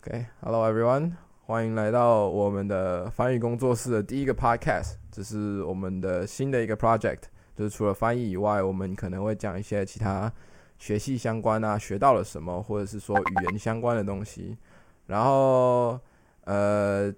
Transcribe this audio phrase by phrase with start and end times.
[0.00, 1.12] OK，Hello everyone，
[1.44, 4.94] 欢迎来到我们的翻译工作室的第一个 Podcast。
[5.12, 7.20] 这是我们的新的一个 project，
[7.54, 10.32] 就是除了翻译以外，我们可能会讲一些其他
[10.78, 14.58] 学习相关啊，学到了什么，或者是说语言相关的东西。
[15.06, 16.00] 然后，
[16.44, 17.14] 呃，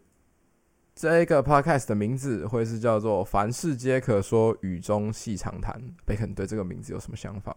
[0.95, 5.80] 这个 Podcast 的名字会是叫做“凡事皆可说，语中细长谈”。
[6.04, 7.56] 贝肯对这个名字有什么想法？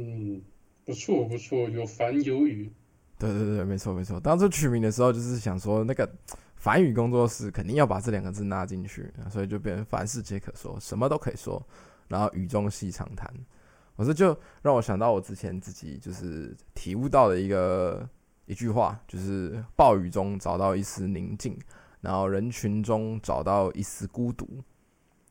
[0.00, 0.40] 嗯，
[0.86, 2.72] 不错不错，有繁有雨。
[3.18, 4.18] 对对对，没错没错。
[4.18, 6.10] 当初取名的时候，就是想说那个
[6.56, 11.62] 繁语工作室肯定要把这两个字纳进去，所以就变成凡事皆可说，什么都可以说，
[12.08, 13.30] 然后语中细长谈。
[13.96, 18.08] 我这就让我想到我之前自己就是体悟到的一个
[18.46, 21.58] 一句话，就是暴雨中找到一丝宁静，
[22.00, 24.48] 然后人群中找到一丝孤独。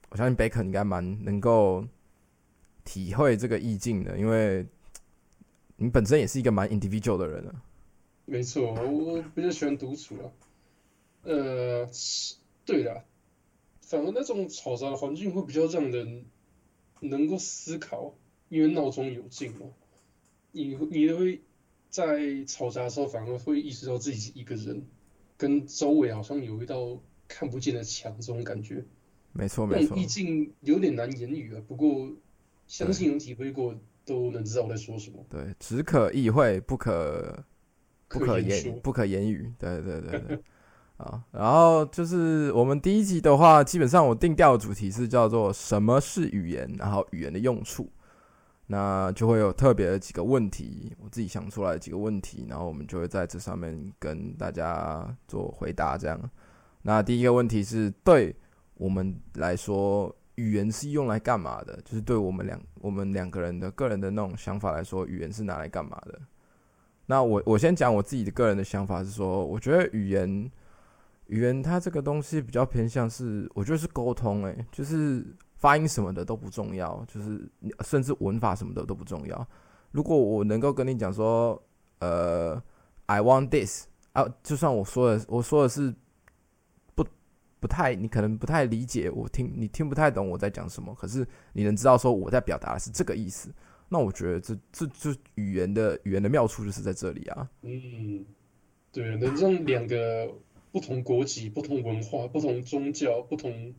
[0.09, 1.83] 我相信贝克应该蛮能够
[2.89, 4.65] 体会这个意境的，因为
[5.77, 7.61] 你本身也是一个蛮 individual 的人啊。
[8.25, 10.25] 没错，我比较喜欢独处啊。
[11.21, 11.87] 呃，
[12.65, 13.03] 对的，
[13.81, 16.25] 反而那种嘈杂的环境会比较让人
[17.01, 18.15] 能够思考，
[18.49, 19.67] 因为闹中有静嘛。
[20.51, 21.41] 你你会
[21.91, 24.83] 在嘈杂的时候，反而会意识到自己是一个人，
[25.37, 28.83] 跟周围好像有一道看不见的墙，这种感觉。
[29.31, 31.61] 没错没错，意境有点难言语啊。
[31.67, 32.11] 不过
[32.69, 33.75] 相信有体会过，
[34.05, 35.17] 都能知道我在说什么。
[35.29, 37.43] 对，只可意会，不可。
[38.11, 40.43] 不可言不可言语，对对对对，
[40.97, 47.87] 啊， 然后就是我们第一集的话，基本上我定调的主题是叫做什么是语言，然后语言的用处，
[48.65, 56.19] 那就会有特别的几个问题，我自己想出来的几个问题，然后我们就会在这上面跟大家做回答，这样。
[56.81, 58.35] 那第一个问题是对
[58.73, 61.77] 我们来说，语言是用来干嘛的？
[61.83, 66.17] 就是对我们两我们两个人的个人的那种想法来说，语言是拿来干嘛的？
[67.05, 70.51] 那我我先讲我自己的个人的想法是说，我觉得语言
[71.25, 75.25] 语言它这个东西比较偏向是，我觉得是沟通，诶，就是
[75.55, 77.49] 发音什么的都不重要，就是
[77.81, 79.47] 甚至文法什么的都不重要。
[79.91, 81.61] 如果我能够跟你讲说，
[81.99, 82.61] 呃
[83.07, 85.93] ，I want this 啊，就算我说的我说的是
[87.59, 93.53] 不太，你可能不太理解，我听你听不太懂我在讲什么，可是你能知道说我在表达的是这个意思。
[93.89, 97.49] 那我觉得这这这语言的语言的妙处就是在这里啊。
[97.63, 98.23] 嗯，
[98.91, 100.31] 对，能让两个
[100.71, 103.73] 不同国籍、不同文化、不同宗教、不同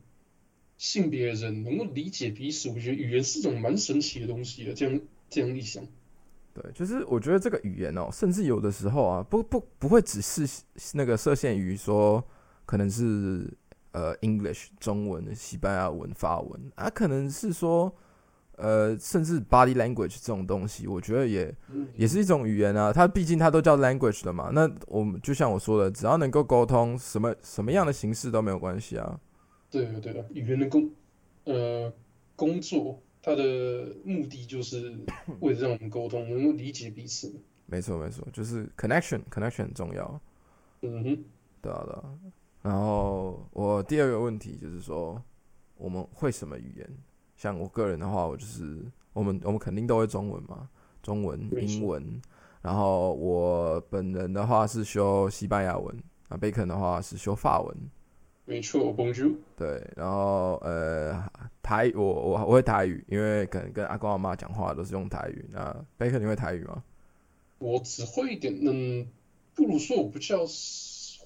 [0.77, 4.73] 性别的人能够理解彼此，我觉得语言是种蛮神奇的东西的。
[4.73, 4.99] 这样
[5.29, 5.81] 这样一想，
[6.53, 10.45] 对，就是我觉得这个语言哦，甚至有的时候啊，不不不会只是
[10.93, 12.21] 那个设限于说
[12.65, 13.49] 可能是
[13.91, 17.93] 呃 English 中文、西班牙文、法文啊，可能是说。
[18.57, 21.51] 呃，甚至 body language 这种东西，我觉得也
[21.95, 22.93] 也是一种语言啊。
[22.93, 24.51] 它毕竟它都叫 language 的嘛。
[24.53, 29.19] 那我们就像我说的，只要能够沟通，什么什么样的形式都没有关系啊。
[29.71, 30.91] 对的，对的，语言的工
[31.45, 31.91] 呃
[32.35, 34.95] 工作，它的目的就是
[35.39, 37.33] 为了让我们沟通，能够理解彼此。
[37.65, 40.21] 没错，没错，就是 connection，connection 很重要。
[40.81, 41.23] 嗯哼，
[41.63, 42.03] 对啊，对啊。
[42.61, 45.21] 然后我第二个问题就是说，
[45.75, 46.89] 我们会什么语言？
[47.35, 48.77] 像我个人的话，我就是
[49.13, 50.69] 我们我们肯定都会中文嘛，
[51.01, 52.21] 中文、英文。
[52.61, 55.95] 然后我本人的话是修西班牙文，
[56.29, 57.75] 啊贝肯的话是修法文。
[58.45, 59.33] 没错，Bonjour。
[59.55, 61.23] 对，然后呃
[61.63, 65.45] 台我我我会台语，因为可能跟阿公阿妈讲话都是用台语。
[65.51, 66.83] 那贝肯你会台语吗？
[67.59, 69.07] 我只会一点，嗯，
[69.55, 70.45] 不如说我不叫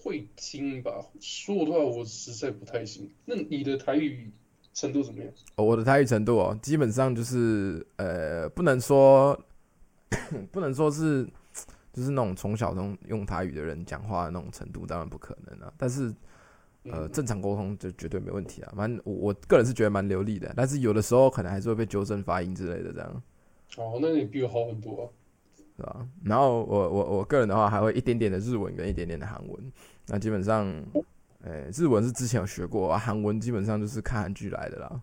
[0.06, 1.04] 会听吧。
[1.20, 3.10] 说的话我实在不太行。
[3.26, 4.32] 那你的台语？
[4.76, 5.32] 程度怎么样？
[5.56, 9.34] 我的台语程度哦，基本上就是呃，不能说
[10.52, 11.26] 不能说是
[11.94, 15.74] 就是那种从小中用台语的人讲话的那种程度，当然不可能啊。
[15.78, 16.14] 但是
[16.84, 18.74] 呃，正常沟通就绝对没问题啊。
[18.76, 23.24] 反正我我个人是觉得蛮流利的，但是有的时候可能还是会被纠正发音之类的这样。
[23.78, 25.14] 哦，那你比我好很多，
[25.78, 26.06] 是吧？
[26.22, 29.72] 然后我我我个人的话，还会一点点的日文跟一点点的韩文。
[30.08, 30.84] 那基本上。
[31.48, 35.02] 哎，日文是之前有学过啊，韩文基本上就是看韩剧来的啦。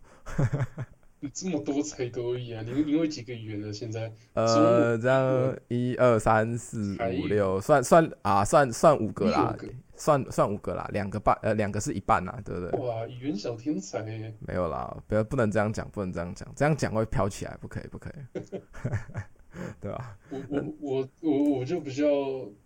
[1.21, 2.65] 你 这么多才多艺啊！
[2.67, 3.73] 你你会几个语言了？
[3.73, 4.13] 现在？
[4.33, 9.57] 呃，这样一二三四五六，算算啊，算算五个啦，
[9.95, 12.81] 算算五个啦，两个半呃，两个是一半呐，对不对？
[12.81, 14.03] 哇，语言小天才！
[14.41, 18.15] 没有啦，不要不能这样讲，不能这样讲，这样讲会飘起来，不可以，不可以。
[19.81, 20.17] 对吧？
[20.31, 22.05] 我我我我我就比较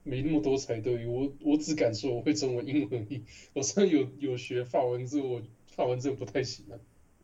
[0.02, 3.06] 没那么多才对，我我只敢说我会中文、英文。
[3.54, 6.78] 我虽然有有学法文字，我法文字不太行啊。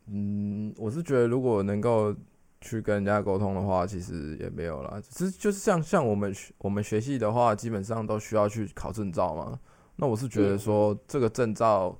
[0.07, 2.13] 嗯，我是觉得如果能够
[2.59, 5.01] 去跟人家沟通的话，其实也没有啦。
[5.09, 9.59] 只是就是像像我们学我们学系的话，基本上都需要去考证照嘛。
[9.95, 11.97] 那我是觉得说这个证照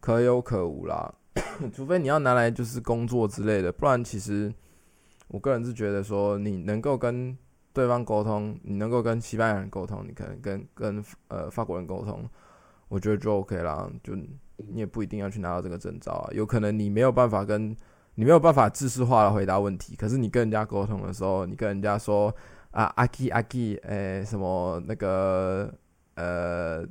[0.00, 1.12] 可有可无啦，
[1.74, 4.52] 除非你要拿来就是工作之类的，不然其实
[5.30, 7.36] 我个人是觉得说你能够跟
[7.72, 12.28] 对方沟通，你能够跟西班牙人沟通，你可能跟跟呃法国人沟通，
[12.88, 13.88] 我觉得就 OK 啦。
[14.02, 14.28] 就你
[14.74, 17.74] 也不一定要去拿到这个证照啊，有可能你没有办法跟
[18.14, 22.34] 你没有办法知识化的回答问题，可是你跟人家沟通的时候，你跟人家说
[22.72, 25.72] 啊阿基阿基，诶什么那个
[26.16, 26.86] 呃。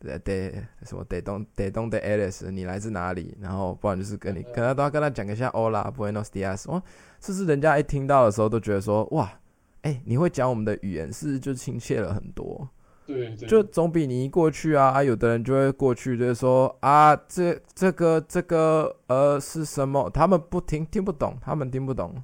[0.00, 3.36] 对对，什么得东得东的 Alice，你来自哪里？
[3.38, 6.64] 然后不然就是跟你，可能都要跟他讲一下 Hola，Buenos dias。
[6.70, 6.82] 哦，
[7.20, 9.38] 这是人家一听到的时候都觉得说，哇，
[9.82, 12.66] 哎，你会讲我们的语言，是就亲切了很多。
[13.06, 20.08] 对，就总比你一过去啊，啊，有的人就会过去，就是说啊，这这个这个呃是什么？
[20.08, 22.14] 他们不听听不懂，他们听不懂。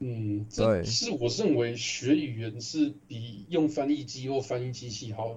[0.00, 5.36] 嗯，这是我认为学语言是比用翻译机或翻译机器好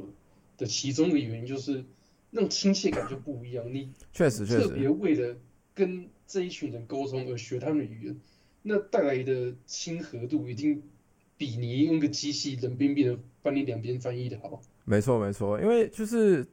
[0.62, 0.68] 的。
[0.68, 1.84] 其中一个原因就是
[2.30, 3.66] 那种亲切感就不一样。
[3.74, 5.36] 你确实确实特别为了
[5.74, 8.18] 跟这一群人沟通而学他们的语言，
[8.62, 10.82] 那带来的亲和度一定
[11.38, 14.62] 比你用个机器冷冰冰的帮你两边翻译的好。
[14.86, 16.48] 没错没错，因为就是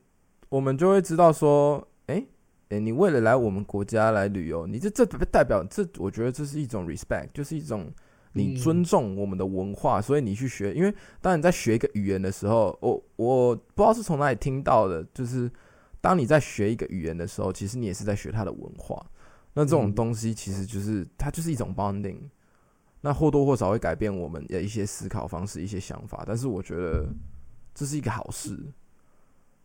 [0.48, 2.24] 我们就会知道说，哎
[2.70, 7.92] 哎，你为了来我们国家来旅游，你这这代表这，我觉得这是一种 respect，就是一种。
[8.32, 10.72] 你尊重我们的文化，所以你去学。
[10.74, 15.50] 因为当你在学一个语言的时候，我我不知道是从哪里听到的，就是
[16.00, 19.04] 当你在学一个语言的时候，其实你也是在学它的文化。
[19.54, 22.18] 那这种东西其实就是它就是一种 bonding，
[23.00, 26.22] 那或多或少会改变我们的一些思考方式、一些想法。
[26.26, 27.08] 但是我觉得
[27.74, 28.56] 这是一个好事。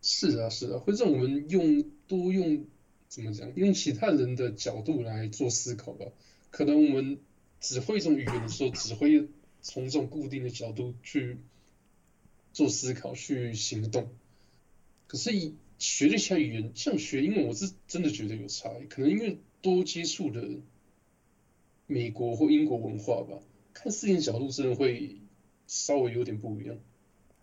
[0.02, 2.66] 是啊，是啊，会让我们用多用
[3.08, 3.48] 怎么讲？
[3.56, 6.06] 用其他人的角度来做思考吧。
[6.50, 7.20] 可能我们。
[7.64, 9.30] 只会一种语言的时候，只会
[9.62, 11.38] 从这种固定的角度去
[12.52, 14.10] 做思考、去行动。
[15.08, 18.86] 可是，以学了一下语言，像学英文，我是真的觉得有差异。
[18.88, 20.60] 可能因为多接触的
[21.88, 23.40] 美国或英国文化吧，
[23.74, 25.22] 看事情角度真的会
[25.66, 26.78] 稍微有点不一样。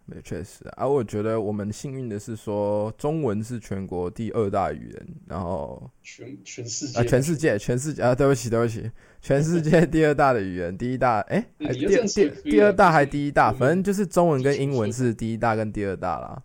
[0.06, 16.42] 也确实啊，我觉得我们幸运的是说，中文是全国第二大语言，然后全全世界啊，全世界，全世界啊，对不起，对不起，全世界第二大的语言，第一大，哎，第第第二大还第一大，反正就是中文跟英文是第一大跟第二大啦。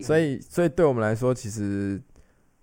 [0.00, 2.00] 所以，所以对我们来说，其实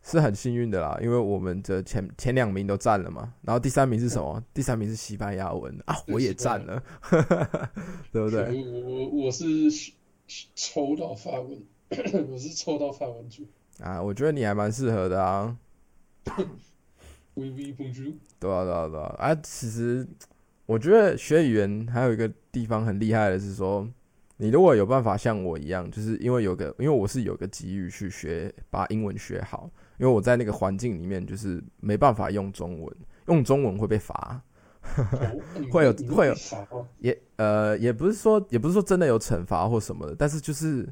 [0.01, 4.43] 是很幸运的啦，因为我们的前前两名都占了嘛，然后第三名是什么？
[4.55, 6.81] 第三名是西班牙文啊，我也占了，
[8.11, 8.65] 对不对？
[8.65, 9.45] 我我是。
[10.55, 11.63] 抽到发文，
[12.31, 13.43] 我是抽到发文组
[13.79, 15.57] 啊，我觉得你还蛮适合的啊。
[17.35, 18.01] 微微风珠，
[18.39, 19.15] 对啊对啊对啊！
[19.19, 20.07] 啊，其实
[20.65, 23.87] 我觉得学语言还有一个地方很厉害的是说，
[24.37, 29.69] 你如果有办法像我一样，就是因为有个，因为我是有个机遇去学把英文学好，
[29.99, 32.95] 因为我在那个环境里面就是没办法用中文，
[33.27, 34.41] 用中文会被罚。
[35.71, 36.35] 会有会有
[36.99, 40.87] 也呃也不是说也不是说真的有惩罚或什么的，但是就是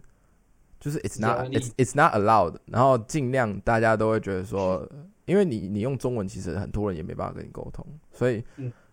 [0.80, 4.88] 就是 it's not it's it's not allowed，然后尽量大家都会觉得说，
[5.25, 8.44] 因为你你用中文，其实很多人也没办法跟你沟通，所以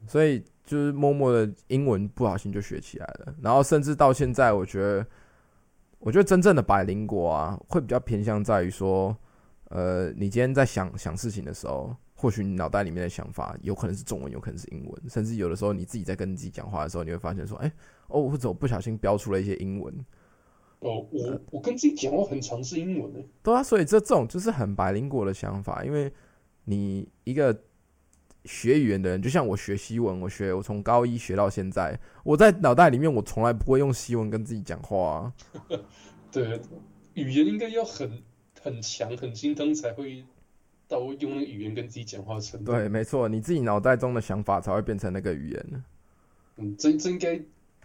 [0.06, 5.06] 所以就是默默的英文不小心就学起来了，然后甚至到现在，我觉得
[5.98, 9.16] 我觉得真正的百灵国啊，会比较偏向在于说，
[9.70, 11.96] 呃，你今天在想想事情的时候。
[12.20, 17.72] 或许你脑袋里面的想法有可能是中文，有可能是英文，甚至有的时候你自己在跟自己讲话的时候，你会发现说：“哎，
[18.08, 19.94] 哦，我怎么不小心标出了一些英文。”
[20.80, 23.24] 哦，我我跟自己讲话很常是英文的。
[23.42, 26.12] 对啊，所以这这种就是很白灵果的想法，因为
[26.64, 27.58] 你一个
[28.44, 35.32] 学语言的人，就像我学西文，我学我从高一学到现在，我在脑袋里面我从来不会用西文跟自己讲话。
[36.30, 36.60] 对，
[37.14, 38.22] 语言应该要很
[38.60, 40.22] 很强、很精通才会。
[40.90, 45.84] 到用那个语言跟自己讲话程度，对，没错，你自己脑袋中的想法才会变成那个语言
[46.56, 47.40] 嗯，这这应该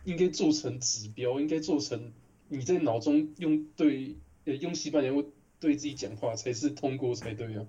[0.06, 2.12] 应该做成指标，应该做成
[2.50, 5.26] 你在脑中用对呃用西班牙语
[5.60, 7.66] 对自己讲话才是通过才对啊。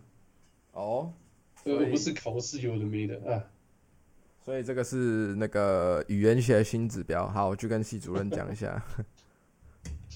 [0.72, 1.12] 哦，
[1.64, 3.44] 而不是考试有的没的啊。
[4.42, 8.82] 所以这个是那个语言学新指标，好，我去跟系主任讲一下。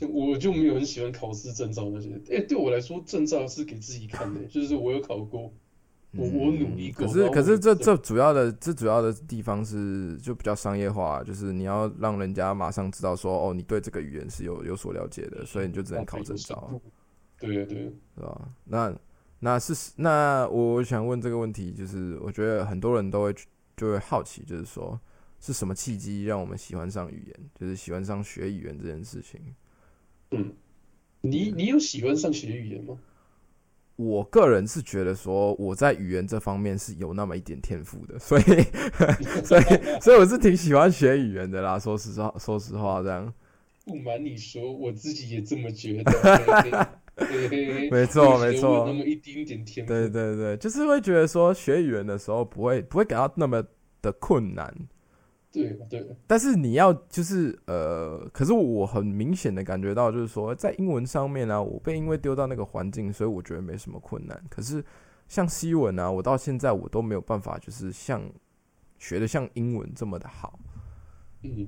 [0.07, 5.53] 我就没有很喜欢考试证照那些，哎，对我来说证照是给自己看的，就是我有考过，
[6.13, 7.07] 我我努力过。
[7.07, 16.81] 可是可是这这主要的这主要的地方是就比较商业化，就是你要让人家马上知道说哦，你对这个语言是有有所了解的，所以你就只能考证照。
[17.39, 17.79] 对对，
[18.17, 18.49] 是吧？
[18.65, 18.95] 那
[19.39, 23.35] 那是那我想问这个问题，就是我觉得很多人都会
[23.77, 25.01] 就会好奇，就是说
[25.41, 29.41] 是什么契机让我们喜欢上语言，就是喜欢上学语言这件事情。
[30.31, 30.53] 嗯，
[31.21, 32.97] 你你有喜欢上学语言吗？
[33.97, 38.43] 我个人是觉得说我在语言这方面是有那么一点天赋的， 所以
[39.45, 39.63] 所以
[40.01, 41.79] 所以我是挺喜欢学语言的啦。
[41.79, 43.31] 说实话，说实话，这样
[43.85, 46.89] 不瞒你说，我自己也这么觉得。
[47.91, 49.93] 没错没错，那么一丁点天赋。
[49.93, 53.63] 对对对，就是会觉得说学语言的时候不会不会感到那么
[54.01, 54.75] 的困难。
[55.53, 64.41] 对对，但是你要就是呃，可是我很明显的感觉到，就是说在英文上面呢，我被因为丢到那个环境，所以我觉得没什么困难。
[64.49, 64.85] 可是
[65.27, 68.23] 像西文啊，我到现在我都没有办法，就是像
[68.99, 70.57] 学的像英文这么的好。
[71.43, 71.67] 嗯，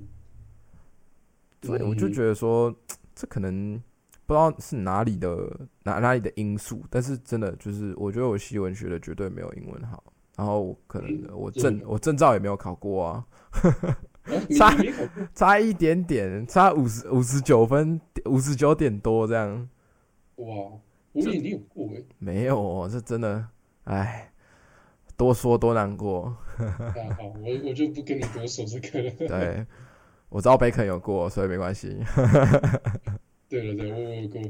[1.61, 2.73] 所以我就觉得说，
[3.13, 3.81] 这可能
[4.25, 10.01] 不知道是哪里的哪哪里的因素，但是真的就是我觉得我西文学的绝对没有英文好。
[10.35, 13.25] 然后可能我证我证照也没有考过啊，
[14.57, 14.75] 差
[15.35, 19.69] 差一点点，差五十五十九分，五十九点多这样。
[20.37, 20.45] 哇，
[21.11, 22.03] 我以为你有过诶。
[22.17, 23.45] 没有，这真的，
[23.83, 24.31] 哎，
[25.15, 26.35] 多说多难过。
[26.57, 29.11] 好，我我就不跟你多说这个了。
[29.27, 29.63] 对，
[30.29, 32.03] 我知道贝肯有过，所以没关系。
[33.47, 34.41] 对了对，我有过。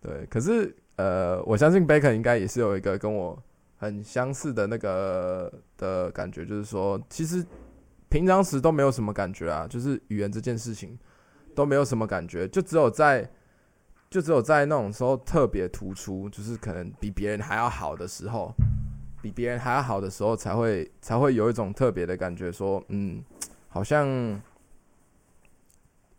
[0.00, 3.40] 对，可是呃，我相信贝肯应该也是有一个跟我。
[3.82, 7.44] 很相似的那个的感觉，就是说，其实
[8.08, 10.96] 平常时都没有什么感觉啊，就是语言这件事情
[11.52, 13.28] 都没有什么感觉，就只有在，
[14.08, 18.54] 就只有在那种时候特别突出，就是可能比别人还要好的时候，
[19.20, 23.20] 比别人还要好的时候，才会才会有一种特别的感觉，说，嗯，
[23.68, 24.06] 好像，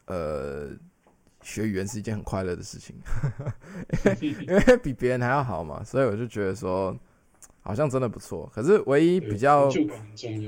[0.08, 0.70] 呃，
[1.42, 2.94] 学语言是一件很快乐的事情，
[4.20, 6.94] 因为比别人还要好嘛，所以我就觉得说。
[7.66, 9.70] 好像真的不错，可是唯一比较，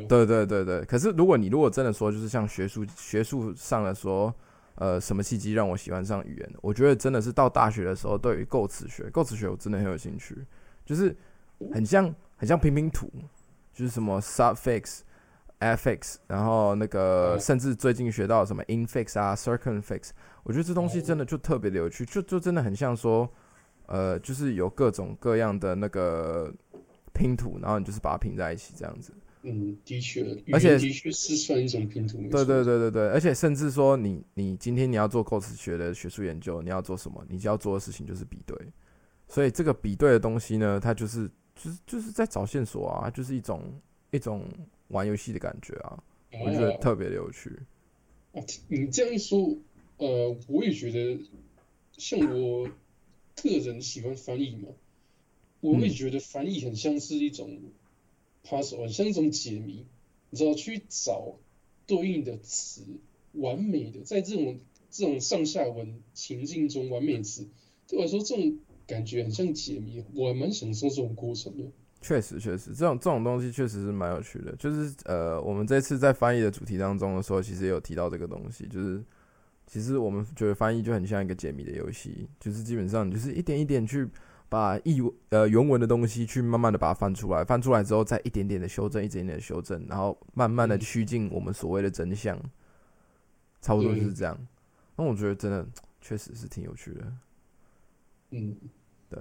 [0.05, 0.83] 对对对对。
[0.83, 4.33] 可是如果你如果真的说，就是像学术学术上的说，
[4.75, 6.53] 呃，什么契机让我喜欢上语言？
[6.61, 10.45] 我觉得真的是到大学的时候，对于构词学，构词学我真的很有兴趣，
[10.85, 11.15] 就是
[11.73, 13.09] 很像很像拼拼图，
[13.73, 14.99] 就是什么 suffix、
[15.61, 20.09] affix，然后那个甚至最近学到什么 infix 啊、circumfix，
[20.43, 23.29] 我觉得这东西真的就特别的有趣，就就真的很像说，
[23.85, 26.53] 呃，就是有各种各样的那个。
[27.15, 29.13] 拼图，然后你就是把它拼在一起，这样子。
[29.47, 32.17] 嗯，的确，而且的确是算一种拼图。
[32.31, 37.23] 对对对对对，而且甚至说，你你今天你要做构词学的学术研究，你要做什么？
[37.29, 38.57] 你就要做的事情就是比对。
[39.27, 43.61] 所以这个比对的东西呢，它就是就是就是在找线索啊，就是一种
[44.09, 44.43] 一种
[44.87, 46.03] 玩游戏的感觉啊，
[46.43, 47.51] 我觉得特别的有趣。
[48.33, 49.55] 啊，你这样一说，
[49.97, 51.19] 呃，我也觉得，
[51.97, 52.67] 像我
[53.35, 54.69] 个人喜欢翻译嘛。
[55.65, 57.59] 我会觉得翻译很像是一种
[58.47, 59.83] puzzle，很像一种解谜，
[60.29, 61.37] 你知道去找
[61.87, 62.83] 对应的词，
[63.33, 64.59] 完美的在这种
[64.91, 67.47] 这种上下文情境中完美词，
[67.87, 71.63] 对我来说这种感觉很像解谜，我还蛮享受这种过程的。
[71.99, 74.55] 确实，确实，这种这种东西确实是蛮有趣的。
[74.57, 79.03] 就是呃，我们这次在翻译的主题当中的时候，其实也有提到这个东西，就是
[79.65, 84.07] 其实我们觉得翻译就很像一个解谜的游戏，就是基本上就是一点一点去。
[84.47, 92.39] 把译呃原文的东西去慢慢的把它翻出来，翻出来之后再一点点的修正，一点点的修正，然后慢慢的趋近我们所谓的真相，
[93.61, 94.37] 差不多就是这样。
[94.95, 95.67] 那我觉得真的
[95.99, 97.13] 确实是挺有趣的。
[98.31, 98.55] 嗯，
[99.09, 99.19] 对。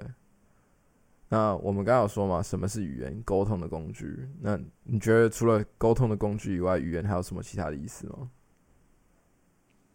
[1.29, 4.29] 那我们刚刚有说嘛，什么是语言沟通的工具？
[4.41, 8.31] 那你觉得除了沟通的工具以外，语言还有什么其他的意思吗？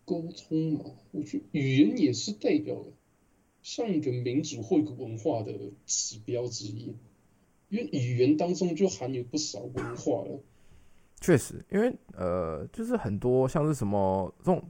[0.04, 2.76] 沟通嘛，我觉得语言也是代表。
[3.62, 5.54] 像一个民族或一个文化的
[5.86, 6.96] 指标之一，
[7.68, 10.40] 因为语言当中就含有不少文化了。
[11.20, 14.64] 确实，因为呃，就是很多像是什么这种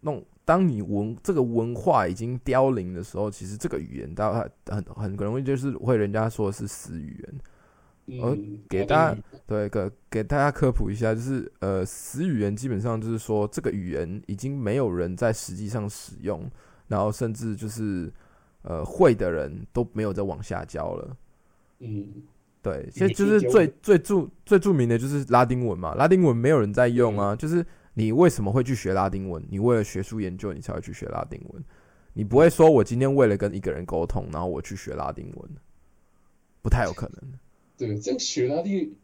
[0.00, 8.20] 那种，当你文这个文化已经凋零的时候，其实这个语言大家很很容易就是会人家说是死语言。
[8.22, 16.48] 而给大家对给给大家科普一下，就是呃，死语言基本上就是说这个语言已经没有人在实际上使用，
[16.86, 18.12] 然后甚至就是。
[18.64, 21.16] 呃，会的人都没有再往下教了。
[21.80, 22.22] 嗯，
[22.62, 27.36] 对，其实就是最最著最著名的就是拉丁文嘛，拉丁文没有人在用啊。
[27.36, 29.44] 就是你为什么会去学拉丁文？
[29.50, 31.62] 你为了学术研究，你才会去学拉丁文。
[32.14, 35.50] 你不会说我今天为了跟一个人沟通，然后我去学拉丁文，
[36.62, 37.32] 不太有可能。
[37.76, 38.96] 对，这样学拉丁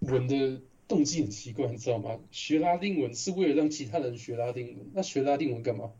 [0.00, 2.10] 文的动机很奇怪，你知道吗？
[2.30, 5.90] 学拉丁文是为了让其他人学拉丁文，那学拉丁文干嘛？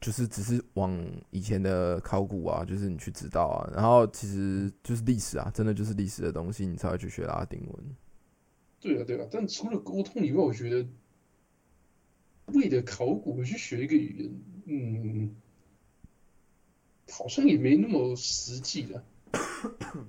[0.00, 0.96] 就是只是往
[1.30, 7.96] 以前的考古啊，就是你去知道啊，然后其实就是历史啊，真的就是历史的东西，你才会去学拉丁文。
[8.80, 10.88] 对啊，对啊，但除了沟通以外，我觉得
[12.46, 14.30] 为了考古去学一个语言，
[14.66, 15.36] 嗯，
[17.10, 19.04] 好像也没那么实际了。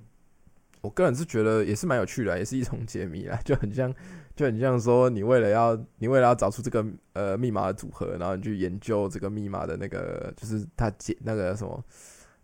[0.80, 3.94] 我个人是觉得也是蛮有趣的，也是一种解谜啦，就很像，
[4.40, 6.82] 就很像说你为了要你为了要找出这个
[7.12, 11.84] 呃密码的组合，然后你去研究这个密码的那个就是它解那个什么，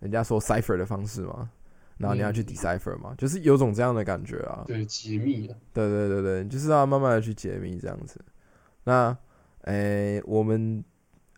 [0.00, 1.48] 人家说 cipher 的方式嘛，
[1.96, 4.62] 然后你要去 decipher 嘛，就是有种这样的感觉啊。
[4.66, 5.56] 对，解密啊。
[5.72, 8.20] 对对对对，就是要慢慢的去解密这样子。
[8.84, 9.16] 那
[9.62, 10.84] 诶，我们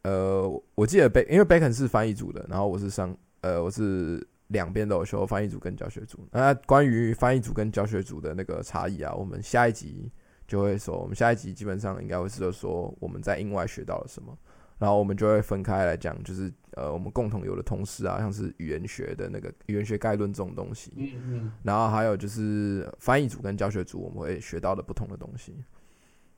[0.03, 4.27] 呃，我记得贝，因为贝肯是翻译组的，然后我是上呃，我是。
[4.49, 6.27] 两边都有修，翻译组跟教学组。
[6.33, 10.11] 那关于翻译组跟教学组的那个差异啊，我们下一集
[10.49, 10.99] 就会说。
[10.99, 14.37] 我们下一集基本上应该会是说我们在英外学到了什么，
[14.78, 20.93] 然后我们就会分开来讲，就是呃我们共同有的同事啊，像是语言学的那个语言学概论这种东西。
[20.97, 21.52] 嗯嗯。
[21.62, 25.62] 然后还有就是翻译组跟教学组我们会学到的不同的东西。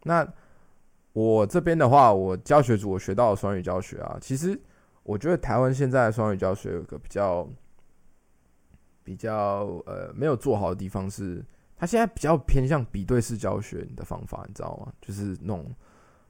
[0.02, 0.26] 那
[1.14, 4.60] 我这边的话，我教学组我学到了双语教学啊，其实
[5.04, 7.48] 我觉得台湾现在的双语教学有个比较。
[9.02, 11.44] 比较呃没有做好的地方是，
[11.80, 14.92] 他现在比较偏向比对式教学的方法，你知道吗？
[15.00, 15.74] 就是那种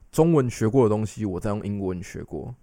[0.09, 2.55] 中文学过的东西，我在用英文学过。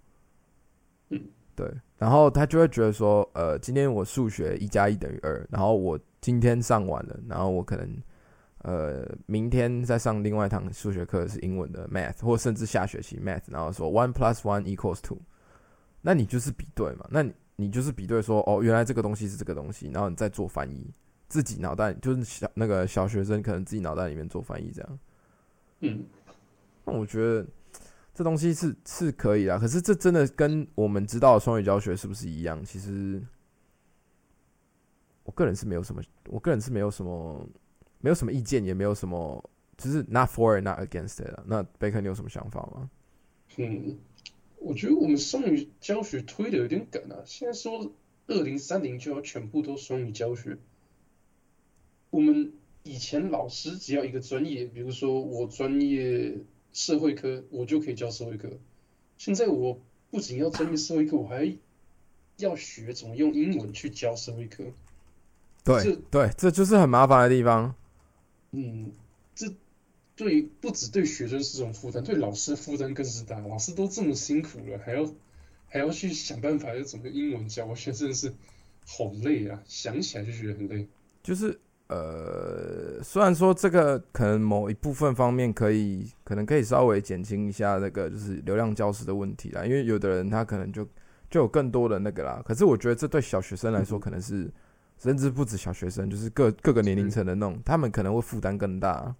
[1.09, 1.21] 嗯，
[1.55, 1.71] 对。
[1.99, 8.01] 然后他就会觉得说，呃，今天我数学一加一等于二，然后我今天上完了，然后我可能
[8.63, 15.19] 呃明天再上另外一堂数学课是英文的 math，或甚至下学期 math，然后说 one plus one equals two，
[16.01, 17.05] 那你就是比对嘛？
[17.11, 17.31] 那你。
[17.61, 20.89] 你就是比对说，哦，原来这个东西是这个东西，然后你再做翻译，
[21.29, 24.99] 自己脑袋就是小那个小学生可能自己脑袋里面做翻译这样。
[25.79, 26.03] 嗯，
[26.83, 27.47] 那我觉得
[28.13, 32.61] 这东西是是可以啊，可是这真的跟我们知道的双语教学是不是一样？
[32.65, 33.23] 其实
[35.23, 37.47] 我个人是没有什么，我个人是没有什么
[38.01, 41.33] 没有什么意见，也没有什么，就是 not for not against it。
[41.45, 42.89] 那贝克，你有什么想法吗？
[43.55, 43.97] 嗯。
[44.61, 47.23] 我觉得我们双语教学推的有点赶啊！
[47.25, 47.93] 现在说
[48.27, 50.57] 二零三零就要全部都双语教学。
[52.09, 56.37] 我们以前老师只要一个专业，比如说我专业
[56.73, 58.49] 社会科，我就可以教社会科。
[59.17, 59.79] 现在我
[60.11, 61.57] 不仅要专业社会科，我还
[62.37, 64.63] 要学怎么用英文去教社会科。
[65.63, 67.75] 对，对，这就是很麻烦的地方。
[68.51, 68.91] 嗯，
[69.35, 69.53] 这。
[70.15, 73.39] 对，不止对学生是种负担，对老师负担更是大。
[73.39, 75.09] 老师都这么辛苦了，还要
[75.69, 78.33] 还要去想办法要怎么英文教，我觉得真的是
[78.85, 79.63] 好累啊！
[79.65, 80.85] 想起来就觉得很累。
[81.23, 81.57] 就是
[81.89, 90.87] 呃，虽然说这个可能某一部分方面可以，可能可以稍微减轻一下那个就是流量教师的问题啦，因为有的人他可能就
[91.31, 92.41] 就有更多的那个啦。
[92.45, 94.47] 可是我觉得这对小学生来说，可能是
[94.99, 99.15] 甚至不止小学生，就是各各个年龄层的那种，他们可能会负担更大。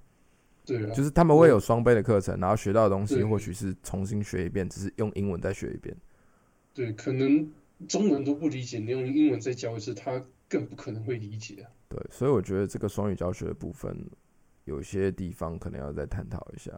[0.63, 5.95] 对，就是他们会有双倍的课程，然后学到的东西或许是重新学一遍，只是用英文再学一遍。
[6.75, 7.49] 对，可能
[7.87, 11.65] 中文都不理解，你用英文再教一次，他更不可能会理解。
[11.89, 14.09] 对，所以我觉得这个双语教学的部分，
[14.63, 16.71] 有些地方可能要再探讨一下。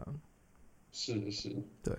[0.90, 1.94] 是是，对。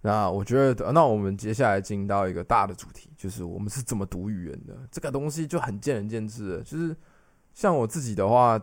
[0.00, 4.88] 那我觉得，那我们接下来进到一个大的主题，就是我们是怎么读语言的。
[4.90, 6.96] 这个东西就很见仁见智的，就是
[7.52, 8.58] 像我自己的话。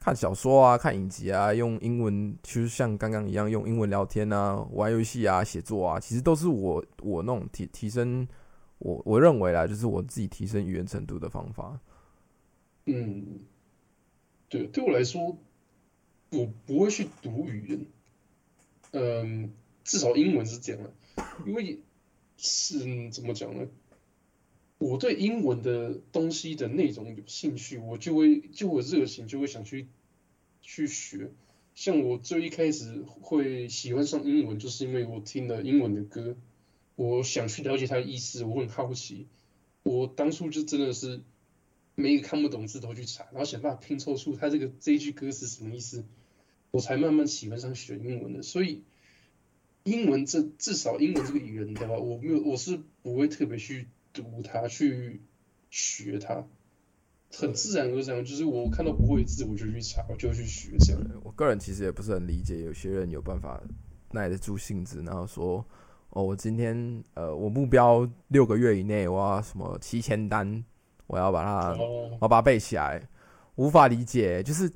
[0.00, 8.26] 看小说啊，看影集啊，用英文，其实像刚刚一样用英文聊天啊，玩游戏啊，写作啊，其实都是我我那种提提升
[8.78, 11.76] 我我认为啦，就是我自己提升语言程度的方法。
[12.90, 13.40] 嗯，
[14.48, 15.36] 对，对我来说，
[16.30, 17.86] 我不会去读语言，
[18.92, 19.52] 嗯，
[19.84, 20.94] 至少英文是这样的，
[21.46, 21.80] 因为
[22.38, 23.68] 是怎么讲呢？
[24.78, 29.86] 我对英文的东西的内容有兴趣，我就会就会热情，就会想去
[30.62, 31.30] 去学。
[31.74, 36.36] 像我最一开始会喜欢上英文，就是因为我听了英文的歌，
[36.96, 39.26] 我想去了解它的意思，我很好奇。
[39.82, 41.20] 我当初就真的是
[41.98, 46.04] 每一个看不懂字都去查，然后想办法拼凑出他这个这一句歌词什么意思，
[46.70, 48.42] 我才慢慢喜欢上学英文的。
[48.42, 48.84] 所以
[49.84, 53.88] 英文这至少英文这个语言的话，我没有我是不会特别去。
[54.10, 55.20] 读它去
[55.70, 56.44] 学它，
[57.30, 61.00] 很自然而然，就是我看到不会字我就去查，我就去学这样。
[61.22, 63.62] 我个人其实也不是很理解，有些人有办法
[64.10, 65.64] 耐得住性子，然后说
[66.10, 70.64] 哦，我今天呃，我目标六个月以内我要什么七千单，
[71.08, 73.02] 我要把它，我要把它背起来。
[73.56, 74.72] 无法理解，就是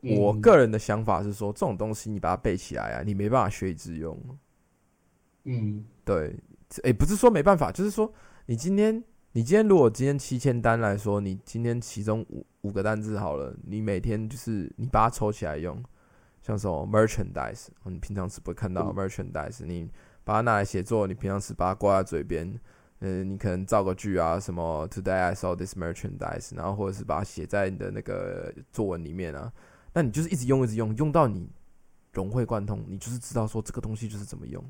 [0.00, 4.18] 我个人的想法是说，这种东西你把它背起来啊，你没办法学以致用。
[5.44, 6.34] 嗯，对，
[6.82, 8.10] 哎，不是说没办法，就是说。
[8.46, 8.92] 你今天，
[9.32, 15.80] 你今天如果今天七千单来说，你今天其中五五个单字好了，你每天就是你把它抽起来用，
[16.42, 19.88] 像什么 merchandise，你平常是不会看到 merchandise，你
[20.24, 22.52] 把它拿来写作，你平常是把它挂在嘴边，
[23.04, 29.52] 嗯，你可能造个句啊，什么 Today I saw this merchandise，然后或者是把它写在你的那个作文里面啊，
[29.92, 31.50] 那你就是一直用一直用，用到你
[32.12, 34.64] 融会贯通，你就是知道说这个东西就是怎么用。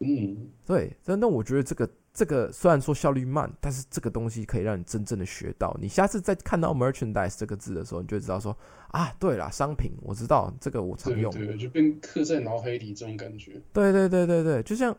[0.00, 5.74] 嗯，对，真的，我觉得这个这个虽然说效率慢，但是这个东西可以让你真正的学到。
[5.80, 8.54] 你下次再看到 merchandise 这个字的时候，你就知道说
[8.88, 13.58] 啊，对啦，商品，我知道这个我常用，对，就变刻在脑海里这种感觉。
[13.72, 14.94] 对对对对对，就像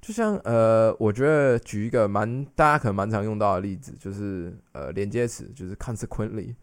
[0.00, 6.54] 就像呃，我觉得举一个蛮大家可能蛮常用到的例子，就是呃连接词，就是 consequently，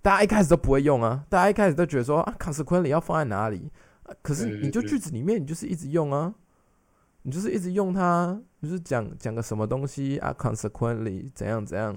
[0.00, 3.70] 大家一开始都不会用啊，大家一开始都觉得说啊 consequently 要放在哪里，
[4.22, 6.34] 可是你就句子里面你就是一直用啊。
[7.26, 11.90] 你就是一直用它，就是讲讲个什么东西啊，consequently 怎样怎样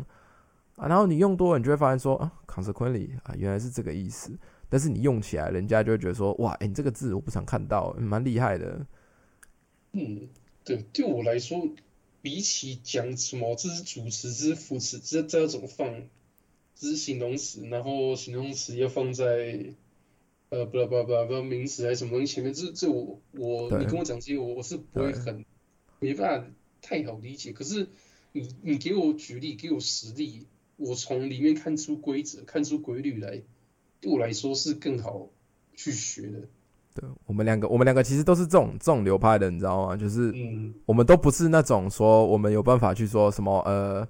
[0.78, 4.32] 啊，然后你用多了，你就会发现说啊，consequently 啊，原来是这个意思。
[4.70, 8.86] 但是你用起来，人家就会觉得说，哇，哎，你这个字我不常看到，蛮厉害的。
[9.92, 10.30] 嗯，
[10.68, 11.70] 对，对我来说，
[12.22, 16.04] 比起讲什么这是主词，这是副词，这这要怎么放，
[16.76, 19.74] 这是形容词，然后形容词要放在。
[20.50, 22.34] 呃，不不不不，名词还是什么东西？
[22.34, 25.44] 前面这这我我你跟我讲这些，我我是不会很
[26.00, 26.48] 没办法
[26.82, 27.52] 太好理解。
[27.52, 27.90] 可是
[28.32, 33.42] 你你给我举例，给我实例，我从里面看出规则，看出规律来，
[34.00, 35.30] 对我来说是更好
[35.76, 36.48] 去学的。
[37.00, 39.96] 对我们两个，我们两个其实都是这种这种流派的，你知道吗？
[39.96, 40.34] 就是
[40.86, 44.08] 我们都不是那种说我们有办法去说什么呃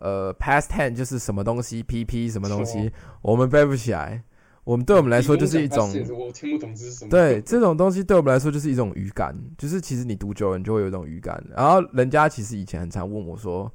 [0.00, 2.90] 呃 past ten 就是什么东西 pp 什么东西，
[3.22, 4.24] 我们背不起来。
[4.64, 7.08] 我们对我们来说就是一种，我听不懂这是什么。
[7.08, 11.40] 对这种东西对我们来说就是一种语感，就是其实你读久了，你就会有一种语感。
[11.56, 13.72] 然后人家其实以前很常问我说：“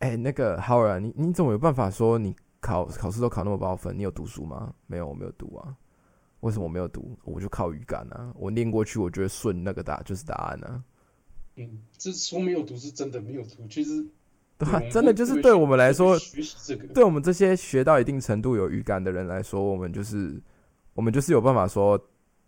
[0.00, 3.98] 哎，那个 Howard，你你怎么有办法说你考考试都考那么高分？
[3.98, 4.72] 你有读书吗？
[4.86, 5.76] 没有，我没有读啊。
[6.40, 7.18] 为什么我没有读？
[7.24, 10.82] 我就靠语感啊，我念过去，我觉得顺那个答就是答案啊。
[11.56, 14.06] 嗯，这说没有读是真的没有读，其实。
[14.58, 14.80] 对吧？
[14.90, 20.42] 真的就是对我们来说，学习这个，对我们这些学到一定程度有语感的人来说，我们就是，
[20.94, 21.96] 我们就是有办法说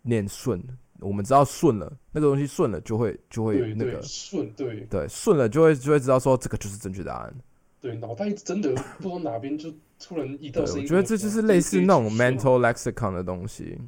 [0.01, 0.61] 念顺。
[0.99, 7.33] 我们知道顺了，那个东西顺了就会就会那个顺，对对，顺了就会就会知道说这个就是正确答案。
[7.79, 10.83] 对，脑袋真的不知道哪边就突然一道声音。
[10.83, 13.79] 我觉得这就是类似那种 mental lexicon 的东西。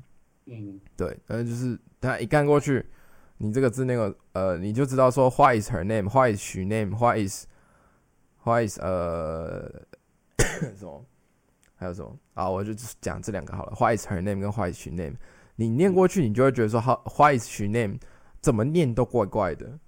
[0.45, 2.85] 嗯，对，嗯，就是他一干过去，
[3.37, 6.09] 你这个字那个呃，你就知道说 Why is her name?
[6.09, 6.95] Why is she name?
[6.97, 7.45] Why is
[8.43, 9.69] Why is 呃
[10.77, 11.05] 什么？
[11.75, 12.49] 还有什么啊？
[12.49, 13.75] 我就讲这两个好了。
[13.79, 15.15] Why is her name 跟 Why is she name？
[15.55, 17.97] 你念过去，你就会觉得说 how why is she name？
[18.41, 19.79] 怎么念都怪怪的。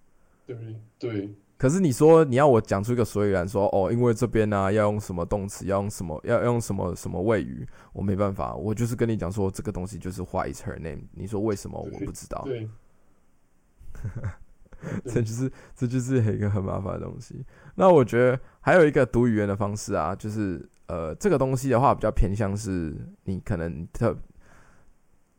[0.45, 0.57] 对
[0.97, 1.35] 对。
[1.65, 8.53] 可是你说你要我讲出一个所以然，说哦，因为这边呢要用什么动词，要用什么，要用什么什么谓语，我没办法。
[8.53, 11.07] 我就是跟你讲说，这个东西就是 Why is her name？
[11.13, 11.79] 你说为什么？
[11.79, 12.43] 我不知道。
[12.45, 12.69] 对。
[15.05, 17.43] 这就是这就是一个很麻烦的东西。
[17.73, 24.15] 那我觉得还有一个读语言的方式啊，就是呃，这个东西的话比较偏向是你可能特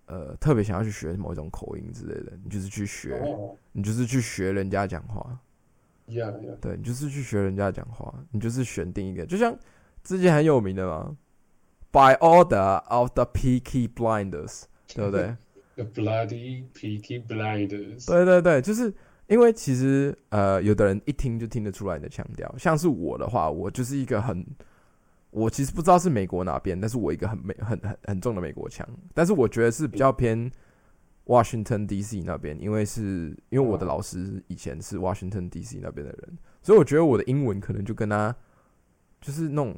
[0.06, 3.22] 呃特别想要去学某一种口音之类的，你就是去学，
[3.70, 5.38] 你就是去学人家讲话。
[6.60, 9.56] 对，你就是去学人家讲话，你就是选定一个，就像
[10.02, 11.16] 之前很有名的嘛
[11.90, 14.62] ，By order of the Peaky Blinders，
[14.94, 15.36] 对不对？
[15.76, 18.06] The bloody Peaky Blinders。
[18.06, 18.92] 对对对，就是。
[19.28, 22.54] 因为其实，呃，有的人一听就听得出来你的腔调。
[22.56, 24.46] 像是我的话，我就是一个很，
[25.30, 28.88] 我其实不知道是美国哪边，但是我一个很美、很很很重的美国腔。
[29.14, 30.48] 但是我觉得是比较偏
[31.26, 32.22] Washington D.C.
[32.24, 35.78] 那边，因为是因为我的老师以前是 Washington D.C.
[35.82, 38.34] 那边的人，所以我觉得我的英文可能就跟他
[39.20, 39.74] 就是那种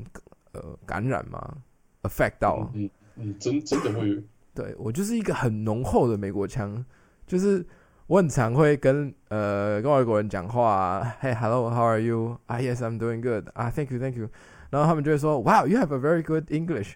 [0.52, 1.58] 呃感染嘛
[2.02, 2.70] ，affect 到。
[2.74, 4.22] 嗯嗯，真真的会。
[4.54, 6.84] 对我就是一个很浓厚的美国腔，
[7.26, 7.66] 就是。
[8.08, 12.38] 我很常会跟呃跟外国人讲话，Hey hello how are you?
[12.46, 13.50] Ah yes I'm doing good.
[13.52, 14.30] Ah thank you thank you.
[14.70, 16.94] 然后他们就会说，Wow you have a very good English.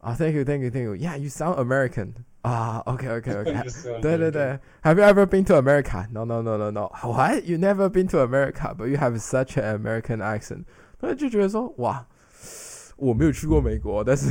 [0.00, 0.96] Ah thank you thank you thank you.
[0.96, 2.14] Yeah you sound American.
[2.44, 4.00] Ah OK OK OK.
[4.00, 6.06] 对对对，Have you ever been to America?
[6.12, 6.92] No no no no no.
[7.02, 7.44] What?
[7.44, 10.64] You never been to America, but you have such an American accent.
[11.00, 12.06] 那就觉得说，哇，
[12.96, 14.30] 我没有去过美国，但是。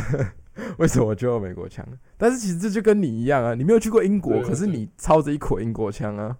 [0.78, 1.84] 为什么就有美国腔？
[2.16, 6.38] 但是其实这就跟你一样啊，你没有去过英国，可是你操着一口英国腔啊。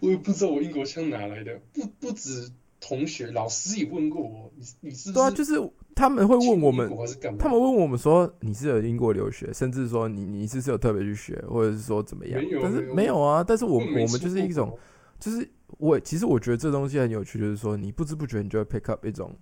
[0.00, 5.52] 我也不知道我英国腔哪来的，不不止同学，老师也问过我，你你是对啊，就是
[5.94, 6.90] 他们会问我们，
[7.38, 12.42] 他们问我们说你是有英国留学，甚至说你你是是有特别去学，或者是说怎么样？
[12.62, 13.20] 但是没有。
[13.20, 14.76] 啊，但是我我们就是一种，
[15.18, 19.36] 就是我其实我觉得这东西很有趣，就是说你不知不觉你就会 pick up 一种。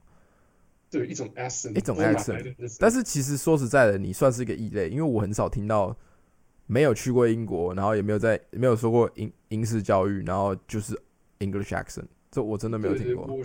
[0.92, 5.96] 对一种 accent，一种 accent，但是其实说实在的，你算是一个异类，因为我很少听到
[6.66, 11.00] 没有去过英国，然后也没有在没有说过英英式教育，然后就是
[11.38, 13.26] English accent，这我真的没有听过。
[13.26, 13.42] 我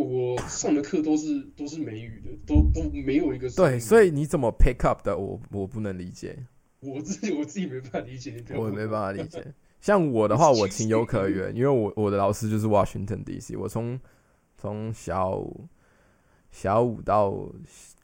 [0.00, 5.16] 我上的课都是都是美语的，都都没有一个对，所以你怎么 pick up 的？
[5.16, 6.46] 我我不能理解。
[6.80, 9.52] 我自己我自己没办法理解，我也没办法理解。
[9.80, 13.98] 像我的话， 我情有可原，因为我我的老师就是 Washington D.C.，我从
[14.56, 15.44] 从小
[16.50, 17.34] 小五到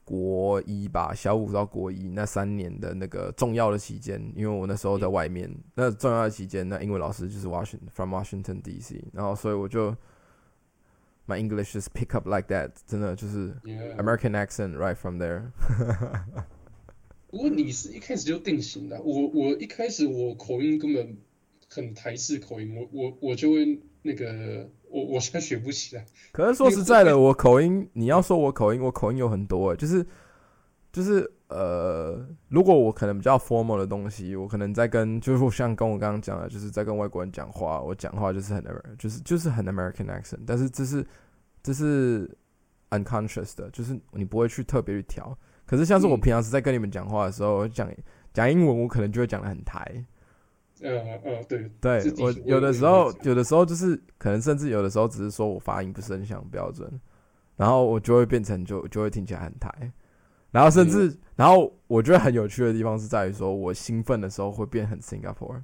[0.03, 9.95] 国一吧，小五到国一那三年的那个重要的期间，因为我那时候在外面，那重要的期间，那英文老师就是 Washington from Washington D.C.，然后所以我就
[11.27, 13.53] my English just pick up like that，真的就是
[13.97, 15.51] American accent right from there。
[17.29, 21.17] 不过你是一开始就定型的，我我一开始我口音根本
[21.69, 26.05] 很台式口音，我我我就会那个我我现在学不起来。
[26.31, 30.05] 可是说实在的，我口音你要说我口音，我口音有很多，就是
[30.93, 38.63] 就是呃，如果我可能比较 formal 的东西，我可能在跟就是像跟我刚刚讲的，就是在跟外国人讲话，我讲话就是很
[38.99, 41.05] 就是就是很 American accent，但是这是
[41.63, 42.29] 这是
[42.89, 45.37] unconscious 的，就是你不会去特别去调。
[45.65, 47.89] 可是像是我平常是在跟你们讲话的时候讲
[48.33, 50.05] 讲英文，我可能就会讲的很台。
[50.81, 50.91] 呃
[51.23, 56.87] 呃，对，对我有的时候有的时候就是可能甚至有的时候只是说我发音不是很像标准，
[57.55, 59.71] 然后我就会变成就就会听起来很台。
[60.51, 65.63] 然后甚至然后我觉得很有趣的地方是在于说我兴奋的时候会变很 Singapore。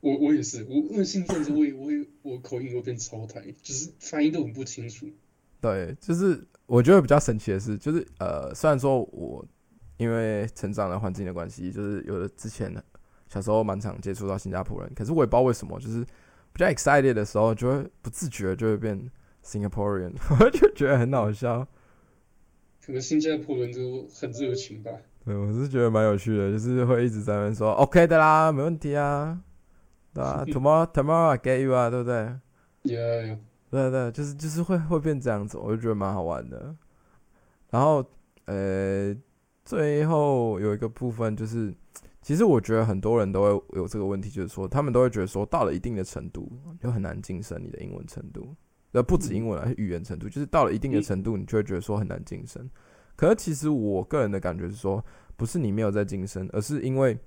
[0.00, 5.06] 我我也是，我我兴奋时我也我也我口音会变超台，就是发音都很不清楚。
[5.60, 9.44] 对，就是我觉得比较神奇的是，就是呃，虽然说我
[9.98, 12.74] 因为成长的环境的关系，就是有的之前
[13.28, 16.02] 小时候蛮常接触到新加坡人，可是我也不知道为什么，就是
[16.54, 19.10] 比较 excited 的时候，就会不自觉就会变
[19.44, 21.68] Singaporean， 我就觉得很好笑。
[22.90, 24.90] 可能新加坡人都很热情吧？
[25.24, 29.38] 对，我是觉得蛮有趣的，就是会一直在那边说 OK 的啦，没问题啊，
[30.12, 30.44] 对啊？
[30.48, 32.16] Tomorrow, tomorrow I get you 啊，对不对
[32.84, 33.38] ？Yeah.
[33.70, 36.74] 对对，就是就是会会变这样子，我就觉得蛮好玩的。
[37.70, 38.04] 然后
[38.46, 39.14] 呃，
[39.64, 41.72] 最后有一个部分就是，
[42.20, 46.50] 其实我觉得很多人都会有这个问题，就是说他们都会觉得说，到了一定的程度
[46.80, 48.56] 就很难晋升你的英文程度，
[48.92, 52.68] 呃，不止英文啊，语言程度，就是到了一定的程度，你就会觉得说很难晋升。
[53.16, 55.04] 可是其实我个人的感觉是说，
[55.36, 57.18] 不是你没有在晋升，而是因为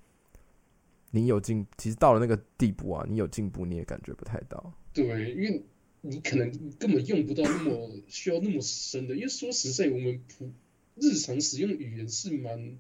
[1.12, 4.74] 你有进，其实到了那个地步啊，你有进步，你也感觉不太到。
[4.94, 5.64] 对，因为。
[6.06, 10.52] 你可能根本用不到那么需要那么深的，因为说实在，我们普
[10.96, 12.78] 日常使用语言是蛮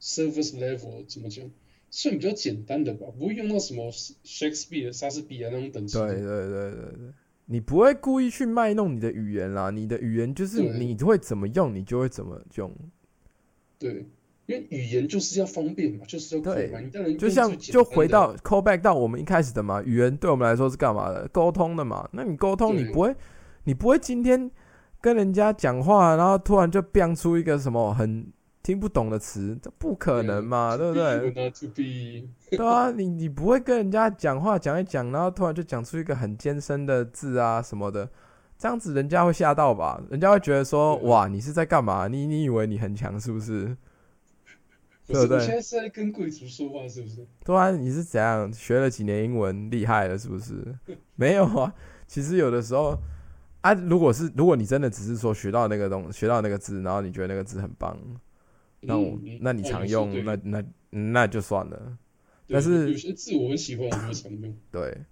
[0.00, 1.50] surface level，怎么讲，
[1.90, 5.98] 算比较简单的吧，不会用到什么 Shakespeare、莎士比亚那种等级。
[5.98, 7.12] 对对对对对，
[7.50, 12.72] 你不会故意去卖弄你的语言啦，你的语言就是你会怎么用，你就会怎么用。
[13.78, 14.06] 对。
[14.46, 16.80] 因为语言就是要方便嘛，就是要快嘛。
[17.18, 21.28] 就像就回到 call back 到我们一开始的嘛，语言对我们来说是干嘛的？
[21.28, 22.08] 沟通的嘛。
[22.12, 23.14] 那你沟通，你不会，
[23.64, 24.50] 你不会今天
[25.02, 28.26] 跟人家讲话，然后突然就变出一个什么很
[28.68, 31.32] 听不懂的词，这不可能嘛，对不对？
[32.54, 38.06] 对啊，你你不会跟人家讲话讲一讲，然后突然就讲出一个很艰深的字啊什么的，
[38.58, 39.98] 这样子人家会吓到吧？
[40.10, 42.08] 人家会觉得说，哇，你是在干嘛？
[42.08, 43.74] 你你以为你很强是不是？
[45.08, 45.40] 对不对？
[45.40, 47.26] 现在是在跟贵族说话，是不是？
[47.46, 50.62] 对啊，你是怎样学了几年英文厉害了，是不是？
[51.14, 51.72] 没有啊，
[52.06, 52.98] 其实有的时候
[53.62, 57.96] 啊，如果是如果你真的只是说学到那个东学到那个字，然后你觉得那个字很棒，
[58.80, 61.98] 那我那你常用，那那那就算了。
[62.48, 64.56] 但是有些字我很喜欢，我就常用。
[64.70, 65.04] 对，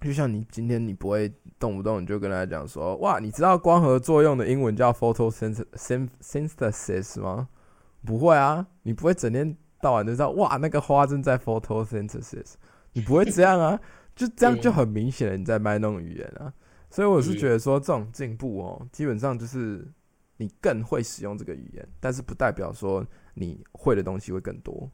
[0.00, 7.48] 就像你今天你不会动不动你就跟大家讲说，哇，你知道光合作用的英文叫 photosynthesis 吗？
[8.04, 12.54] 不会啊，你不会整天到晚都知道哇，那个花正在 photosynthesis，
[12.92, 13.78] 你不会这样啊，
[14.14, 16.54] 就这样就很明显了，你在卖弄语言啊。
[16.90, 19.86] 所以我是觉得说，这种进步哦，基本上就是
[20.38, 24.90] 你更会使用这个语言，但是不代表说你会的东西会更多。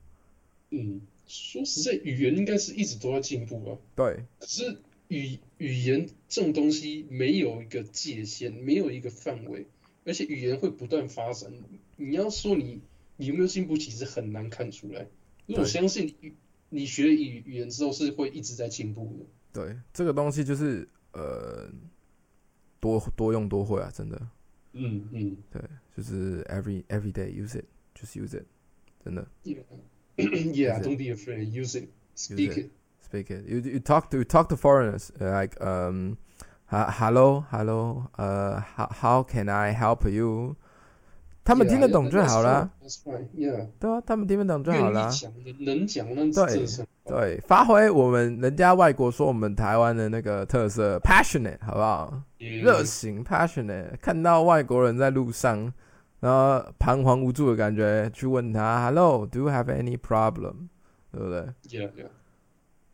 [0.71, 3.79] 嗯，说实在，语言应该是一直都在进步啊。
[3.95, 9.67] 对，可是语语言这种东西没有一个界限，没有一个范围，
[10.05, 11.53] 而且语言会不断发展。
[11.97, 12.81] 你要说你。
[13.17, 13.77] 你有没有进步？
[13.77, 15.07] 其实很难看出来。
[15.47, 16.33] 因为我相信你，
[16.69, 19.63] 你学语语言之后是会一直在进步的。
[19.63, 21.71] 对，这个东西就是呃，
[22.81, 24.21] 多多用多会啊，真的。
[24.74, 25.62] 嗯嗯，对，
[25.96, 28.46] 就是 every every day use it，就是 use it，
[29.04, 29.28] 真的。
[30.16, 36.18] Yeah，don't be afraid，use it，speak it，speak it。You you talk to you talk to foreigners like um,
[36.68, 40.56] hello hello uh how how can I help you？
[41.44, 42.70] 他们听得懂就好啦。
[42.84, 43.70] That's fine, yeah。
[43.80, 45.16] 对啊，他们听得懂就好啦愿意。
[45.18, 52.23] 讲的能讲，那对真的是很好 对，发挥我们人家外国说我们台湾的那个特色，passionate，好不好？
[52.39, 53.97] 也热情，passionate。
[54.01, 55.71] 看到外国人在路上，
[56.21, 60.69] 然后彷徨无助的感觉，去问他，Hello，Do you have any problem？
[61.13, 62.09] 对不对？，yeah yeah。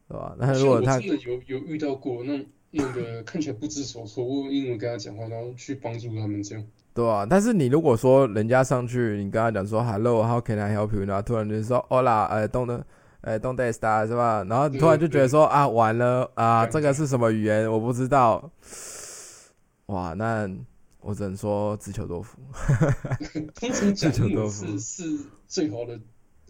[0.09, 0.35] 对吧？
[0.39, 6.65] 那如果他真的有有遇到过那那个看起来不知所措，我用英文跟他讲话，然后去帮助他们这样。
[6.93, 12.83] 对啊，但是你如果说人家上去，你跟他讲说 “Hello，How can I help you？” 然后突然就说 “Hola，呃，Don't，
[13.23, 17.71] 呃，Don't start 是吧？”然后你突然就觉得说啊，完了啊，对这个是什么语言？
[17.71, 18.51] 我不知道。
[19.87, 20.49] 哇，那
[21.01, 22.39] 我只能说自求多福。
[23.55, 25.99] 通常讲英文这种豆腐是是最好的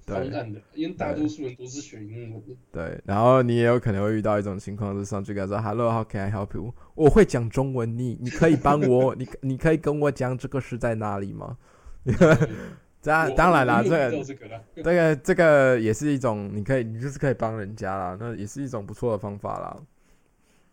[0.07, 2.55] 方对案的，因为大多数人都是学英文的。
[2.71, 11.57] 对，然后你也有可能会遇到一种情况，是上去跟他说 “Hello，How can I help you？” 我会讲中文，你你可以帮我，你你可以跟我讲这个是在哪里吗？
[13.03, 14.25] 当当然啦，这个
[14.75, 19.77] 这个，这个也是一种，你可以，你就是可以帮人家啦，那也是一种不错的方法啦。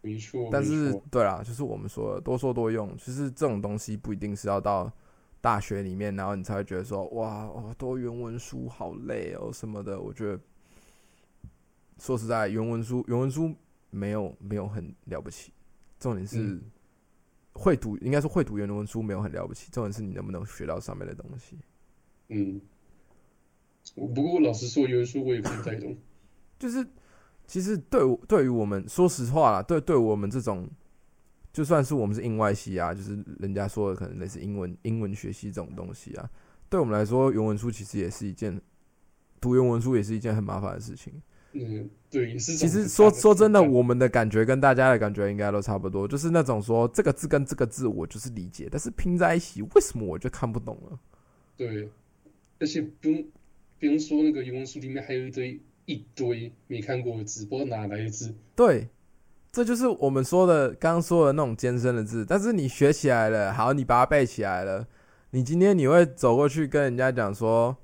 [0.02, 0.50] 没错。
[0.52, 4.92] 但是对啦，就是我们说的多说多用，其实这种东西不一定是要到
[5.40, 9.98] 大学里面，然后你才会觉得说，哇，哦，多原文书好累哦什么的。
[10.00, 10.40] 我觉得
[11.98, 13.56] 说实在，原文书原文书
[13.90, 15.54] 没有没有很了不起，
[15.98, 16.62] 重点是嗯
[17.54, 21.58] 会读，应该说会读原文书没有很了不起，重点是你能不能学到上面的东西。
[22.30, 22.60] 嗯，
[23.96, 25.96] 我不过老实说，有人说我也不太懂。
[26.60, 26.86] 就是
[27.46, 30.68] 其实对我对于我们说实话啦，对对我们这种，
[31.54, 36.30] 就算是我们是英外系啊，就是人家说的可能类似英文英文学习这种东西啊，
[36.70, 38.60] 对我们来说，原文书其实也是一件
[39.40, 41.14] 读原文书也是一件很麻烦的事情。
[41.54, 51.00] 嗯，对，也是其实说说真的，我们的感觉跟大家的感觉应该都差不多，就是那种说这个字跟这个字我就是理解，但是拼在一起为什么我就看不懂了？
[51.56, 51.90] 对，
[52.60, 53.26] 而且不用
[53.80, 58.34] 不用说那个原文书里面还有一堆一堆没看过的字，不知道哪来的字。
[58.56, 58.90] 对，
[59.52, 62.26] 这就是我们说的刚刚说的那种艰深的字。
[62.26, 64.88] 但是你学起来了，好，你把它背起来了，
[65.32, 67.78] 你今天你会走过去跟人家讲说，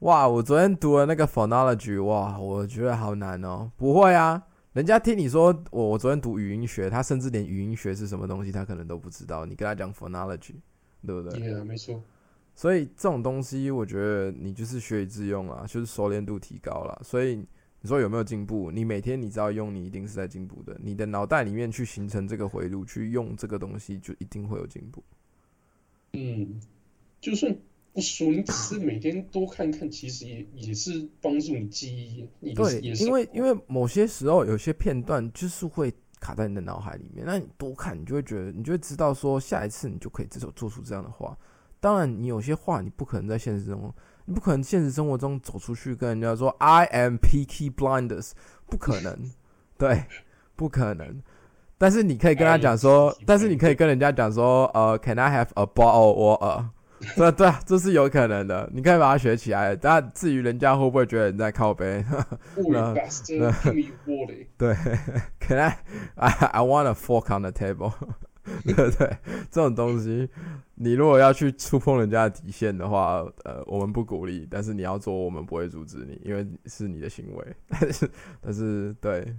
[0.00, 3.70] 哇，我昨天读了那个 phonology，哇，我觉得好难哦。
[3.76, 9.44] 不会啊，人家听你说我我昨天读语音学，他甚至连语音学是什么东西他可能都不知道。
[9.44, 10.54] 你跟他讲 phonology，
[11.04, 12.02] 对不对？Yeah，没错。
[12.58, 17.00] 所以这种东西，我觉得你就是学以致用啊，就是熟练度提高了。
[17.04, 18.68] 所以你说有没有进步？
[18.72, 20.76] 你每天你只要用，你一定是在进步的。
[20.82, 25.00] 你的脑袋里面去形成这个回路，去用这个东西，就一定会有进步。
[26.14, 26.60] 嗯，
[27.20, 27.56] 就算
[27.92, 41.38] 不说，你只是每天多看看，其实也也是帮助你记忆，也对，因为因为某些时候有些片段就是会卡在你的脑海里面，那你多看，你就会觉得，你就会知道说，下一次你就可以这种做出这样的话。
[41.80, 48.32] 当然，你有些话你不可能在现实中，你不可能现实生活中走出去跟人家说 “I am picky blinders”，
[48.66, 49.30] 不可能，
[49.78, 50.04] 对，
[50.56, 51.22] 不可能。
[51.78, 56.70] 但是你可以跟他讲说，但是你可以跟人家讲说，呃，“Can I have a bowl or a？”
[57.16, 59.76] 对对，这是有可能的，你可以把它学起来。
[59.76, 62.04] 但至于人家会不会觉得你在靠背？
[64.58, 64.74] 对
[65.38, 65.78] ，Can I
[66.16, 67.92] I want a fork on the table？
[68.64, 69.18] 对不对？
[69.50, 70.28] 这种东西，
[70.74, 77.56] 你如果要去触碰人家的底线的话，呃，我们不鼓励，但是你要做，我们不会阻止你，因为是你的行为。
[77.68, 79.34] 但是，但是，对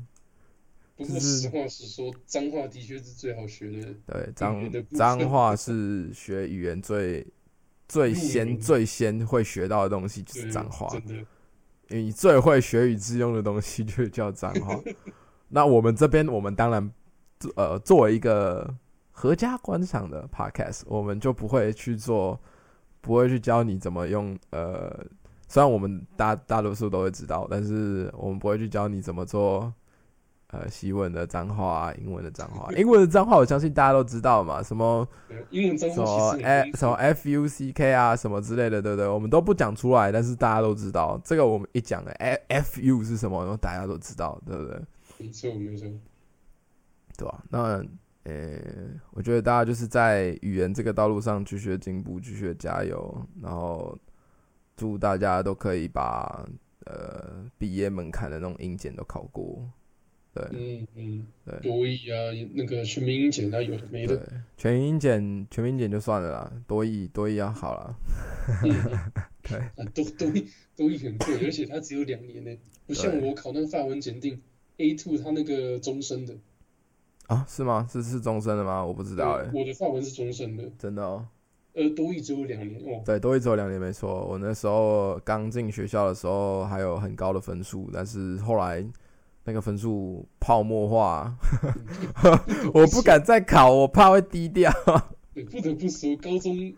[0.96, 3.94] 不过就是实话实说，脏话的确是最好学的。
[4.06, 7.26] 对，脏脏话是学语言最
[7.88, 10.88] 最先最先会学到的东西，就是对脏话。
[10.90, 11.14] 真的。
[11.90, 14.80] 因为你最会学以致用的东西就叫脏话。
[15.48, 16.92] 那我们这边，我们当然，
[17.56, 18.76] 呃，作为一个
[19.20, 22.40] 合家观赏的 podcast，我们就不会去做，
[23.02, 24.34] 不会去教你怎么用。
[24.52, 24.98] 呃，
[25.50, 29.74] 虽然我们大大多数都会知道，但是我们不会去教你怎么做。
[30.52, 35.06] 呃，西文的脏话啊，英文的脏话， 英文的脏话，我相信大家都知道嘛，什么
[35.50, 39.06] 英文脏什么 F 什么 F U C K 啊，什么之类的，对不对？
[39.06, 41.20] 我们都不讲出来，但是大家都知道。
[41.26, 44.82] 这个我们一讲了 F F U 是什么，然后大家都知道，对不对？
[45.18, 45.88] 没错没错。
[47.18, 47.84] 对吧、那
[48.24, 48.60] 呃，
[49.12, 53.98] 我觉得大家就是在语言这个道路上继续进步，继续加油，然后
[54.76, 56.48] 祝大家都可以把
[56.86, 59.68] 呃毕业门槛的那种英检都考过。
[60.32, 62.16] 对嗯嗯，对多译啊，
[62.54, 67.96] 那个全民英检啊，有的没对的。，全英检全民英检就算了啦，多译多译要好了。
[69.42, 72.56] 对啊，都都译都译很贵，而且它只有两年呢，
[72.86, 74.40] 不像我考那个范文检定
[74.78, 76.36] A two，它那个终身的。
[77.30, 77.88] 啊，是吗？
[77.90, 78.84] 是是终身的吗？
[78.84, 80.64] 我不知道哎、我的法文是终身的。
[80.78, 81.26] 真的哦。
[81.74, 83.02] 呃，多一只有两年哦。
[83.06, 84.26] 对，多一只有两年没错。
[84.26, 88.84] 我那时候刚进学校的时候还有很高的分数，但是后来
[89.44, 91.38] 那个分数泡沫化，
[92.74, 94.72] 我不敢再考，我怕会低调。
[95.36, 96.74] 对，不得不说，高中、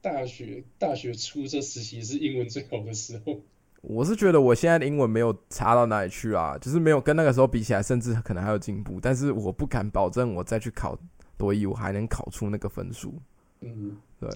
[0.00, 3.40] 大学、大学初这时期是英文最好的时候。
[3.88, 8.98] 我是觉得我现在的英文没有差到哪里去啊，就是没有跟那个时候比起来，甚至可能还有进步。
[9.00, 10.98] 但是我不敢保证我再去考
[11.36, 13.14] 多一，我还能考出那个分数。
[13.60, 14.28] 嗯，对，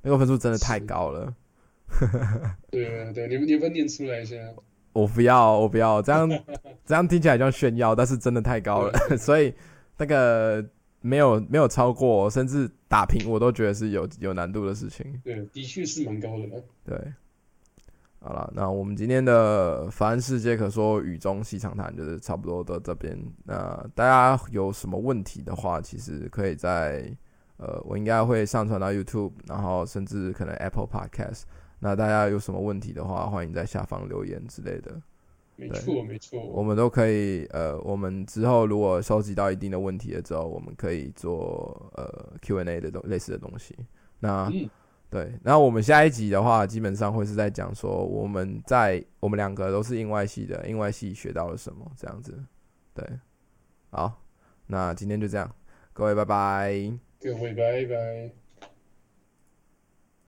[0.00, 1.34] 那个分数真的太高了。
[2.72, 4.36] 对啊，对，你们你们念出来一下。
[4.94, 6.28] 我不要，我不要，这样
[6.86, 9.52] 这样听起来像炫耀，但是真的太高了，所以
[9.98, 10.64] 那个
[11.02, 15.20] 没有没有超过，甚至打平我都觉得是有有难度的事情。
[15.22, 16.62] 对，的确是蛮高的啦。
[16.84, 17.12] 对，
[18.26, 23.14] 好了，那我们今天的凡世界可说语中细长谈就是差不多到这边。
[23.44, 27.14] 那大家有什么问题的话，其实可以在
[27.58, 31.42] 呃，我应该会上传到 YouTube，然后甚至可能 Apple Podcast。
[31.80, 34.98] 那大家有什么问题的话，欢迎在下方留言之类的。
[35.56, 36.42] 没错，没错。
[36.46, 43.76] 我们都可以，呃，我们之后如果收集到一定的问题了之后，我们可以做呃 Q&A 的东类似的东西。
[44.18, 44.68] 那嗯，
[45.14, 52.36] 对，然后我们下一集的话，基本上会是在讲说我们在我们两个都是英外系的，英外系学到了什么这样子。
[52.92, 53.08] 对，
[53.90, 54.20] 好，
[54.66, 55.48] 那今天就这样，
[55.92, 56.72] 各位拜拜。
[57.20, 58.43] 各位拜拜。